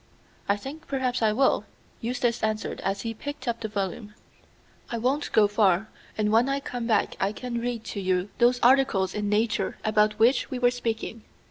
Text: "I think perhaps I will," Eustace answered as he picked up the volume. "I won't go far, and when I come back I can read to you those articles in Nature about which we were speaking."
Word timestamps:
"I 0.49 0.57
think 0.57 0.87
perhaps 0.87 1.21
I 1.21 1.31
will," 1.31 1.63
Eustace 1.99 2.41
answered 2.41 2.79
as 2.81 3.01
he 3.01 3.13
picked 3.13 3.47
up 3.47 3.59
the 3.61 3.67
volume. 3.67 4.15
"I 4.89 4.97
won't 4.97 5.31
go 5.31 5.47
far, 5.47 5.89
and 6.17 6.31
when 6.31 6.49
I 6.49 6.59
come 6.59 6.87
back 6.87 7.15
I 7.19 7.31
can 7.31 7.61
read 7.61 7.83
to 7.83 8.01
you 8.01 8.29
those 8.39 8.59
articles 8.61 9.13
in 9.13 9.29
Nature 9.29 9.77
about 9.85 10.17
which 10.17 10.49
we 10.49 10.57
were 10.57 10.71
speaking." 10.71 11.21